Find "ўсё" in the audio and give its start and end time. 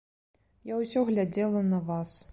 0.79-1.05